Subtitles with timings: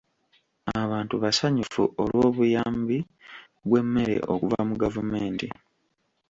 [0.83, 2.97] Abantu basanyufu olw'obuyambi
[3.67, 5.47] bw'emmere okuva mu gavumenti.